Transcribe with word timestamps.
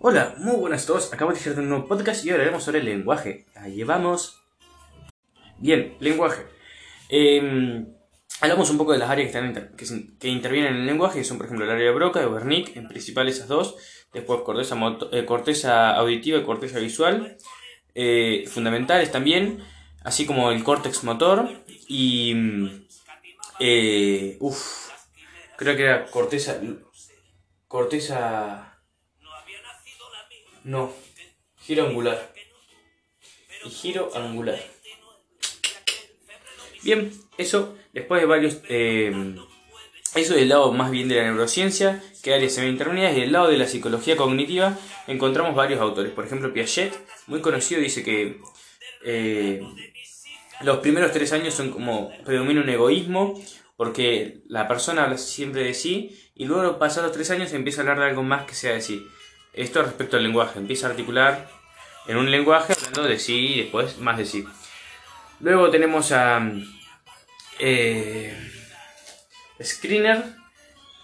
Hola, 0.00 0.36
muy 0.38 0.54
buenas 0.54 0.84
a 0.84 0.86
todos. 0.86 1.12
Acabo 1.12 1.32
de 1.32 1.38
hacer 1.38 1.58
un 1.58 1.70
nuevo 1.70 1.88
podcast 1.88 2.24
y 2.24 2.30
hablaremos 2.30 2.62
sobre 2.62 2.78
el 2.78 2.84
lenguaje. 2.84 3.46
Ahí 3.56 3.82
vamos. 3.82 4.40
Bien, 5.58 5.96
lenguaje. 5.98 6.46
Eh, 7.08 7.84
hablamos 8.40 8.70
un 8.70 8.78
poco 8.78 8.92
de 8.92 8.98
las 8.98 9.10
áreas 9.10 9.32
que, 9.32 9.82
están 9.82 10.16
intervienen 10.22 10.74
en 10.74 10.80
el 10.82 10.86
lenguaje, 10.86 11.24
son 11.24 11.36
por 11.36 11.46
ejemplo 11.46 11.64
el 11.64 11.72
área 11.72 11.86
de 11.86 11.94
Broca, 11.94 12.20
de 12.20 12.28
Wernicke, 12.28 12.76
en 12.76 12.86
principal 12.86 13.26
esas 13.26 13.48
dos. 13.48 13.74
Después 14.12 14.42
corteza, 14.42 14.76
eh, 15.10 15.24
corteza 15.24 15.96
auditiva 15.96 16.38
y 16.38 16.44
corteza 16.44 16.78
visual. 16.78 17.36
Eh, 17.96 18.44
fundamentales 18.46 19.10
también. 19.10 19.64
Así 20.04 20.26
como 20.26 20.52
el 20.52 20.62
córtex 20.62 21.02
motor. 21.02 21.48
Y... 21.88 22.36
Eh, 23.58 24.36
uff. 24.38 24.90
Creo 25.56 25.74
que 25.74 25.82
era 25.82 26.06
corteza... 26.06 26.60
Corteza 27.66 28.67
no, 30.68 30.92
giro 31.62 31.86
angular. 31.86 32.30
Y 33.64 33.70
giro 33.70 34.10
angular. 34.14 34.62
Bien, 36.82 37.10
eso 37.38 37.74
después 37.94 38.20
de 38.20 38.26
varios... 38.26 38.60
Eh, 38.68 39.34
eso 40.14 40.34
del 40.34 40.50
lado 40.50 40.70
más 40.72 40.90
bien 40.90 41.08
de 41.08 41.16
la 41.16 41.24
neurociencia, 41.24 42.02
que 42.22 42.34
áreas 42.34 42.52
semi-intervenidas, 42.52 43.16
y 43.16 43.20
del 43.20 43.32
lado 43.32 43.48
de 43.48 43.56
la 43.56 43.66
psicología 43.66 44.16
cognitiva 44.16 44.76
encontramos 45.06 45.54
varios 45.54 45.80
autores. 45.80 46.12
Por 46.12 46.26
ejemplo, 46.26 46.52
Piaget, 46.52 46.94
muy 47.28 47.40
conocido, 47.40 47.80
dice 47.80 48.02
que 48.02 48.38
eh, 49.06 49.62
los 50.60 50.78
primeros 50.80 51.12
tres 51.12 51.32
años 51.32 51.54
son 51.54 51.70
como 51.70 52.12
predomina 52.26 52.60
un 52.60 52.68
egoísmo, 52.68 53.42
porque 53.78 54.42
la 54.48 54.68
persona 54.68 55.04
habla 55.04 55.16
siempre 55.16 55.64
de 55.64 55.72
sí, 55.72 56.30
y 56.34 56.44
luego 56.44 56.78
pasados 56.78 57.08
los 57.08 57.16
tres 57.16 57.30
años 57.30 57.54
empieza 57.54 57.80
a 57.80 57.82
hablar 57.84 58.00
de 58.00 58.04
algo 58.10 58.22
más 58.22 58.44
que 58.44 58.54
sea 58.54 58.74
de 58.74 58.82
sí. 58.82 59.06
Esto 59.52 59.82
respecto 59.82 60.16
al 60.16 60.22
lenguaje. 60.22 60.58
Empieza 60.58 60.86
a 60.86 60.90
articular 60.90 61.48
en 62.06 62.16
un 62.16 62.30
lenguaje 62.30 62.72
hablando 62.72 63.04
de 63.04 63.18
sí 63.18 63.54
y 63.54 63.62
después 63.62 63.98
más 63.98 64.18
de 64.18 64.24
sí. 64.24 64.44
Luego 65.40 65.70
tenemos 65.70 66.10
a 66.12 66.40
eh, 67.58 68.36
Screener, 69.62 70.24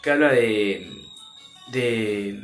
que 0.03 0.11
habla 0.11 0.33
de, 0.33 0.91
de, 1.69 2.41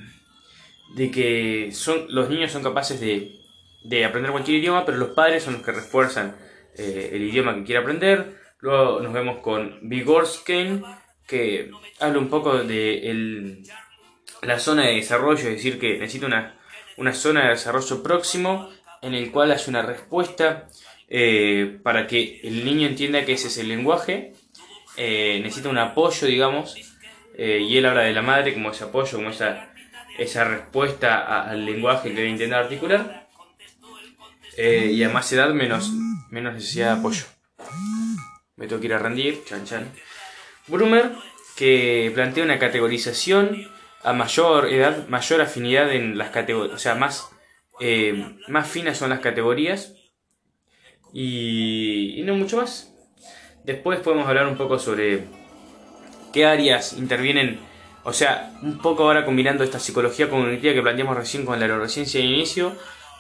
de 0.94 1.10
que 1.10 1.70
son, 1.72 2.06
los 2.08 2.28
niños 2.28 2.52
son 2.52 2.62
capaces 2.62 3.00
de, 3.00 3.40
de, 3.84 4.04
aprender 4.04 4.30
cualquier 4.30 4.58
idioma, 4.58 4.84
pero 4.84 4.98
los 4.98 5.10
padres 5.10 5.42
son 5.42 5.54
los 5.54 5.62
que 5.62 5.72
refuerzan 5.72 6.36
eh, 6.76 7.10
el 7.12 7.22
idioma 7.22 7.54
que 7.54 7.64
quiere 7.64 7.80
aprender. 7.80 8.38
Luego 8.60 9.00
nos 9.00 9.12
vemos 9.12 9.38
con 9.38 9.78
Vygotsky, 9.88 10.82
que 11.26 11.70
habla 11.98 12.18
un 12.18 12.28
poco 12.28 12.58
de 12.58 13.10
el, 13.10 13.62
la 14.42 14.58
zona 14.58 14.86
de 14.86 14.94
desarrollo, 14.94 15.48
es 15.48 15.56
decir, 15.56 15.78
que 15.78 15.98
necesita 15.98 16.26
una, 16.26 16.58
una 16.96 17.12
zona 17.12 17.44
de 17.44 17.50
desarrollo 17.50 18.02
próximo 18.02 18.70
en 19.02 19.14
el 19.14 19.30
cual 19.30 19.50
hay 19.50 19.60
una 19.68 19.82
respuesta 19.82 20.68
eh, 21.08 21.78
para 21.82 22.06
que 22.06 22.40
el 22.44 22.64
niño 22.64 22.86
entienda 22.86 23.24
que 23.24 23.32
ese 23.32 23.48
es 23.48 23.58
el 23.58 23.68
lenguaje, 23.68 24.34
eh, 24.96 25.40
necesita 25.42 25.68
un 25.68 25.78
apoyo, 25.78 26.26
digamos, 26.26 26.76
eh, 27.36 27.60
y 27.60 27.76
él 27.76 27.86
habla 27.86 28.02
de 28.02 28.12
la 28.12 28.22
madre 28.22 28.52
como 28.54 28.70
ese 28.70 28.84
apoyo, 28.84 29.18
como 29.18 29.30
esa, 29.30 29.72
esa 30.18 30.44
respuesta 30.44 31.42
al 31.42 31.64
lenguaje 31.64 32.10
que 32.10 32.16
debe 32.16 32.28
intentar 32.28 32.64
articular, 32.64 33.28
y 34.56 35.02
a 35.02 35.08
más 35.08 35.32
edad 35.32 35.48
menos, 35.54 35.90
menos 36.28 36.52
necesidad 36.52 36.92
de 36.92 36.98
apoyo. 37.00 37.24
Me 38.56 38.66
tengo 38.66 38.78
que 38.78 38.88
ir 38.88 38.94
a 38.94 38.98
rendir, 38.98 39.42
chan 39.46 39.64
chan. 39.64 39.90
Brumer, 40.66 41.12
que 41.56 42.12
plantea 42.14 42.44
una 42.44 42.58
categorización 42.58 43.70
a 44.02 44.12
mayor 44.12 44.72
edad, 44.72 45.08
mayor 45.08 45.40
afinidad 45.40 45.92
en 45.92 46.16
las 46.16 46.30
categorías, 46.30 46.74
o 46.74 46.78
sea, 46.78 46.94
más, 46.94 47.30
eh, 47.80 48.36
más 48.48 48.68
finas 48.68 48.98
son 48.98 49.10
las 49.10 49.20
categorías 49.20 49.94
y, 51.12 52.22
no 52.24 52.34
mucho 52.34 52.56
más. 52.58 52.94
Después 53.64 54.00
podemos 54.00 54.26
hablar 54.26 54.46
un 54.46 54.56
poco 54.56 54.78
sobre 54.78 55.24
qué 56.32 56.46
áreas 56.46 56.94
intervienen, 56.94 57.60
o 58.04 58.12
sea, 58.12 58.52
un 58.62 58.78
poco 58.78 59.04
ahora 59.04 59.24
combinando 59.24 59.64
esta 59.64 59.78
psicología 59.78 60.30
cognitiva 60.30 60.72
que 60.72 60.82
planteamos 60.82 61.16
recién 61.16 61.44
con 61.44 61.60
la 61.60 61.68
neurociencia 61.68 62.20
de 62.20 62.26
inicio, 62.26 62.74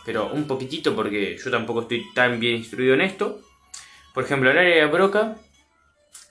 pero 0.06 0.32
un 0.32 0.46
poquitito 0.46 0.96
porque 0.96 1.36
yo 1.36 1.50
tampoco 1.50 1.82
estoy 1.82 2.04
tan 2.14 2.40
bien 2.40 2.56
instruido 2.56 2.94
en 2.94 3.02
esto. 3.02 3.40
Por 4.14 4.24
ejemplo, 4.24 4.50
el 4.50 4.58
área 4.58 4.76
de 4.76 4.90
Broca 4.90 5.36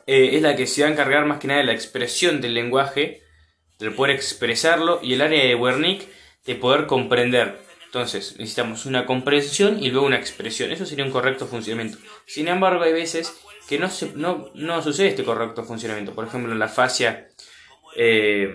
eh, 0.08 0.32
es 0.34 0.42
la 0.42 0.56
que 0.56 0.66
se 0.66 0.82
va 0.82 0.88
a 0.88 0.92
encargar 0.92 1.26
más 1.26 1.40
que 1.40 1.48
nada 1.48 1.60
de 1.60 1.68
la 1.68 1.74
expresión 1.74 2.42
del 2.42 2.56
lenguaje 2.56 3.22
de 3.80 3.92
poder 3.92 4.16
expresarlo 4.16 5.00
y 5.02 5.14
el 5.14 5.22
área 5.22 5.44
de 5.44 5.56
Wernicke 5.56 6.08
de 6.46 6.56
poder 6.56 6.86
comprender. 6.86 7.60
Entonces, 7.86 8.36
necesitamos 8.38 8.86
una 8.86 9.06
comprensión 9.06 9.82
y 9.82 9.90
luego 9.90 10.06
una 10.06 10.18
expresión. 10.18 10.72
Eso 10.72 10.86
sería 10.86 11.06
un 11.06 11.12
correcto 11.12 11.48
funcionamiento. 11.48 11.98
Sin 12.28 12.48
embargo, 12.48 12.84
hay 12.84 12.94
veces 12.94 13.40
que 13.68 13.80
no, 13.80 13.90
no, 14.16 14.52
no 14.54 14.82
sucede 14.84 15.08
este 15.08 15.24
correcto 15.24 15.64
funcionamiento. 15.64 16.14
Por 16.14 16.28
ejemplo, 16.28 16.52
en 16.52 16.60
la 16.60 16.68
fascia 16.68 17.30
eh, 17.96 18.54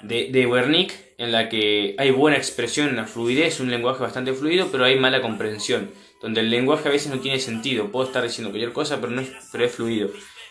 de, 0.00 0.30
de 0.32 0.46
Wernicke, 0.46 1.14
en 1.18 1.30
la 1.30 1.48
que 1.48 1.94
hay 1.98 2.10
buena 2.10 2.36
expresión, 2.36 2.88
una 2.88 3.04
fluidez, 3.04 3.60
un 3.60 3.70
lenguaje 3.70 4.02
bastante 4.02 4.32
fluido, 4.32 4.68
pero 4.72 4.84
hay 4.84 4.98
mala 4.98 5.22
comprensión. 5.22 5.92
Donde 6.20 6.40
el 6.40 6.50
lenguaje 6.50 6.88
a 6.88 6.92
veces 6.92 7.12
no 7.12 7.20
tiene 7.20 7.38
sentido. 7.38 7.92
Puedo 7.92 8.06
estar 8.06 8.24
diciendo 8.24 8.50
cualquier 8.50 8.72
cosa, 8.72 9.00
pero 9.00 9.12
no 9.12 9.20
es, 9.20 9.30
pero 9.52 9.64
es 9.64 9.72
fluido. 9.72 10.10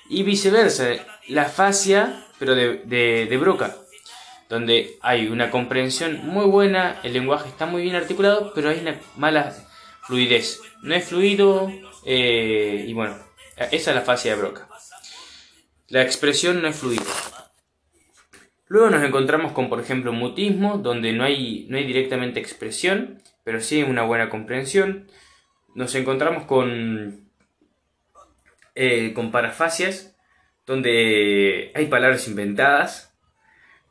Y 0.10 0.24
viceversa, 0.24 0.94
la 1.28 1.46
fascia 1.46 2.26
pero 2.44 2.56
de, 2.56 3.38
Broca, 3.40 3.74
donde 4.50 4.98
hay 5.02 5.28
una 5.28 5.50
comprensión 5.50 6.28
muy 6.28 6.44
buena, 6.44 7.00
el 7.02 7.14
lenguaje 7.14 7.48
está 7.48 7.66
muy 7.66 7.84
bien 7.84 7.96
articulado, 7.96 8.52
pero 8.54 8.68
hay 8.68 8.80
una 8.80 9.00
mala 9.16 9.56
fluidez. 10.02 10.60
No 10.82 10.94
es 10.94 11.06
fluido 11.06 11.72
eh, 12.06 12.84
y 12.86 12.92
bueno, 12.92 13.16
esa 13.72 13.92
es 13.92 13.96
la 13.96 14.02
fase 14.02 14.28
de 14.28 14.36
Broca. 14.36 14.68
La 15.88 16.02
expresión 16.02 16.62
no 16.62 16.68
es 16.68 16.76
fluida. 16.76 17.02
Luego 18.68 18.90
nos 18.90 19.06
encontramos 19.06 19.54
con, 19.54 19.70
por 19.70 19.80
ejemplo, 19.80 20.12
mutismo, 20.12 20.80
donde 20.80 21.14
no 21.14 21.24
hay, 21.24 21.66
no 21.70 21.78
hay 21.78 21.86
directamente 21.86 22.42
expresión, 22.42 23.24
pero 23.46 23.62
sí 23.62 23.84
una 23.84 24.04
buena 24.04 24.30
comprensión. 24.30 25.08
Nos 25.76 25.96
encontramos 25.96 26.44
con, 26.44 27.30
eh, 28.76 29.14
con 29.14 29.32
parafasias, 29.32 30.13
donde 30.66 31.72
hay 31.76 31.88
palabras 31.88 32.28
inventadas. 32.28 33.14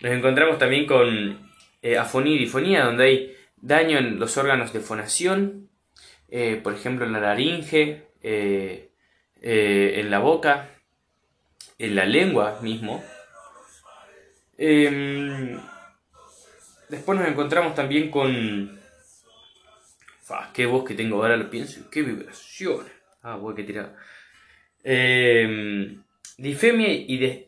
Nos 0.01 0.13
encontramos 0.13 0.59
también 0.59 0.87
con 0.87 1.51
eh, 1.83 1.99
afonía 1.99 2.35
y 2.35 2.39
difonía, 2.39 2.85
donde 2.85 3.05
hay 3.05 3.37
daño 3.57 3.99
en 3.99 4.19
los 4.19 4.37
órganos 4.37 4.73
de 4.73 4.81
fonación, 4.81 5.69
eh, 6.29 6.61
por 6.63 6.75
ejemplo 6.75 7.05
en 7.05 7.13
la 7.13 7.21
laringe, 7.21 8.07
eh, 8.23 8.89
en 9.41 10.11
la 10.11 10.21
boca, 10.21 10.71
en 11.79 11.97
la 11.97 12.07
lengua 12.07 12.59
mismo. 12.63 13.05
Em, 14.57 15.61
después 16.89 17.19
nos 17.19 17.29
encontramos 17.29 17.75
también 17.75 18.11
con... 18.11 18.81
qué 20.55 20.67
voz 20.67 20.85
que 20.85 20.95
tengo 20.95 21.17
ahora, 21.17 21.37
lo 21.37 21.51
pienso, 21.51 21.91
qué 21.91 22.03
vibración. 22.03 22.87
Ah, 23.23 23.37
voy 23.37 23.55
que 23.55 23.65
tirar. 23.65 23.97
Difemia 26.39 26.93
y 26.93 27.47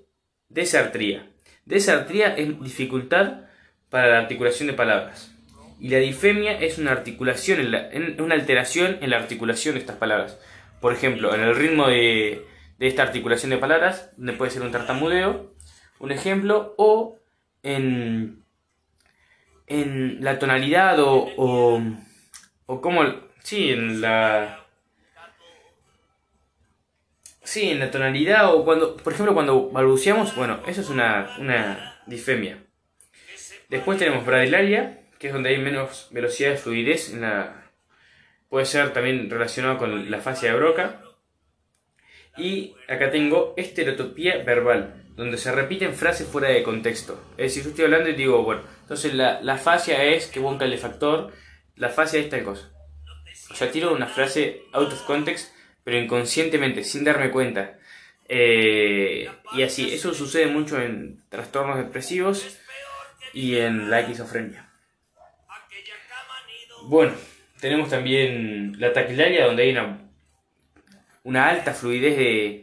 desartría. 0.48 1.30
Desartría 1.64 2.36
es 2.36 2.60
dificultad 2.60 3.44
para 3.88 4.08
la 4.08 4.18
articulación 4.18 4.68
de 4.68 4.74
palabras. 4.74 5.34
Y 5.80 5.88
la 5.88 5.98
difemia 5.98 6.58
es 6.60 6.78
una 6.78 6.92
articulación, 6.92 7.74
en 7.74 8.20
una 8.20 8.34
alteración 8.34 8.98
en 9.00 9.10
la 9.10 9.18
articulación 9.18 9.74
de 9.74 9.80
estas 9.80 9.96
palabras. 9.96 10.38
Por 10.80 10.92
ejemplo, 10.92 11.34
en 11.34 11.40
el 11.40 11.54
ritmo 11.54 11.88
de, 11.88 12.46
esta 12.78 13.02
articulación 13.02 13.50
de 13.50 13.58
palabras, 13.58 14.10
donde 14.16 14.34
puede 14.34 14.50
ser 14.50 14.62
un 14.62 14.72
tartamudeo, 14.72 15.54
un 15.98 16.12
ejemplo, 16.12 16.74
o 16.76 17.18
en, 17.62 18.44
en 19.66 20.22
la 20.22 20.38
tonalidad 20.38 21.00
o, 21.00 21.28
o, 21.36 21.82
o 22.66 22.80
como, 22.80 23.02
sí, 23.42 23.70
en 23.70 24.00
la, 24.00 24.63
Sí, 27.54 27.70
en 27.70 27.78
la 27.78 27.92
tonalidad 27.92 28.52
o 28.52 28.64
cuando, 28.64 28.96
por 28.96 29.12
ejemplo, 29.12 29.32
cuando 29.32 29.70
balbuceamos, 29.70 30.34
bueno, 30.34 30.60
eso 30.66 30.80
es 30.80 30.90
una, 30.90 31.36
una 31.38 32.02
difemia. 32.04 32.58
Después 33.68 33.96
tenemos 33.96 34.26
bradilaria, 34.26 35.04
que 35.20 35.28
es 35.28 35.32
donde 35.32 35.50
hay 35.50 35.58
menos 35.58 36.08
velocidad 36.10 36.50
de 36.50 36.56
fluidez. 36.56 37.14
Puede 38.48 38.66
ser 38.66 38.92
también 38.92 39.30
relacionado 39.30 39.78
con 39.78 40.10
la 40.10 40.18
fascia 40.18 40.50
de 40.50 40.58
Broca. 40.58 41.00
Y 42.36 42.74
acá 42.88 43.12
tengo 43.12 43.54
estereotopía 43.56 44.42
verbal, 44.42 45.04
donde 45.14 45.38
se 45.38 45.52
repiten 45.52 45.94
frases 45.94 46.26
fuera 46.26 46.48
de 46.48 46.64
contexto. 46.64 47.22
Es 47.36 47.54
decir, 47.54 47.62
yo 47.62 47.68
estoy 47.68 47.84
hablando 47.84 48.10
y 48.10 48.14
digo, 48.14 48.42
bueno, 48.42 48.62
entonces 48.80 49.14
la, 49.14 49.40
la 49.42 49.58
fascia 49.58 50.02
es 50.02 50.26
que 50.26 50.40
un 50.40 50.58
calefactor, 50.58 51.32
la 51.76 51.88
fascia 51.88 52.18
es 52.18 52.28
tal 52.28 52.42
cosa. 52.42 52.72
O 53.52 53.54
sea, 53.54 53.70
tiro 53.70 53.94
una 53.94 54.08
frase 54.08 54.62
out 54.72 54.92
of 54.92 55.06
context 55.06 55.53
pero 55.84 55.98
inconscientemente, 55.98 56.82
sin 56.82 57.04
darme 57.04 57.30
cuenta. 57.30 57.78
Eh, 58.26 59.30
y 59.52 59.62
así, 59.62 59.92
eso 59.92 60.14
sucede 60.14 60.46
mucho 60.46 60.80
en 60.80 61.22
trastornos 61.28 61.76
depresivos 61.76 62.58
y 63.34 63.58
en 63.58 63.90
la 63.90 64.00
esquizofrenia. 64.00 64.70
Bueno, 66.86 67.12
tenemos 67.60 67.90
también 67.90 68.78
la 68.78 68.92
taquilaria, 68.92 69.46
donde 69.46 69.64
hay 69.64 69.70
una, 69.70 70.10
una 71.22 71.48
alta 71.48 71.74
fluidez 71.74 72.16
de. 72.16 72.60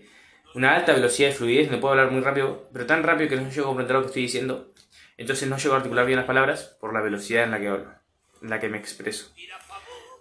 Una 0.54 0.76
alta 0.76 0.92
velocidad 0.92 1.30
de 1.30 1.36
fluidez, 1.36 1.72
no 1.72 1.80
puedo 1.80 1.94
hablar 1.94 2.12
muy 2.12 2.20
rápido, 2.20 2.70
pero 2.74 2.86
tan 2.86 3.04
rápido 3.04 3.30
que 3.30 3.38
no 3.38 3.50
llego 3.50 3.68
a 3.68 3.70
comprender 3.70 3.96
lo 3.96 4.02
que 4.02 4.08
estoy 4.08 4.24
diciendo. 4.24 4.74
Entonces 5.16 5.48
no 5.48 5.58
llego 5.58 5.76
a 5.76 5.78
articular 5.78 6.06
bien 6.06 6.18
las 6.18 6.26
palabras 6.26 6.78
por 6.82 6.94
la 6.94 7.00
velocidad 7.00 7.46
en 7.46 7.52
la 7.52 7.60
que 7.62 7.70
hablo, 7.70 7.94
en 8.42 8.50
la 8.50 8.60
que 8.60 8.68
me 8.68 8.78
expreso. 8.78 9.34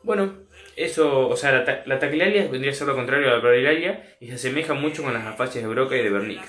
Bueno, 0.04 0.34
eso, 0.76 1.28
o 1.28 1.36
sea, 1.36 1.52
la, 1.52 1.82
la 1.86 1.98
taquilaria 1.98 2.48
vendría 2.48 2.72
a 2.72 2.74
ser 2.74 2.86
lo 2.86 2.94
contrario 2.94 3.28
a 3.28 3.32
la 3.32 3.38
bradilaria 3.38 4.16
y 4.20 4.28
se 4.28 4.34
asemeja 4.34 4.74
mucho 4.74 5.02
con 5.02 5.14
las 5.14 5.26
afaches 5.26 5.62
de 5.62 5.68
Broca 5.68 5.96
y 5.96 6.02
de 6.02 6.10
Bernick. 6.10 6.42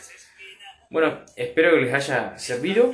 Bueno, 0.90 1.22
espero 1.38 1.72
que 1.72 1.82
les 1.82 1.94
haya 1.94 2.38
servido. 2.38 2.94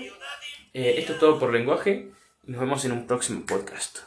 Eh, 0.74 0.96
esto 0.98 1.14
es 1.14 1.20
todo 1.20 1.40
por 1.40 1.52
lenguaje. 1.52 2.12
Nos 2.44 2.62
vemos 2.62 2.86
en 2.86 2.92
un 2.92 3.08
próximo 3.08 3.46
podcast. 3.46 4.00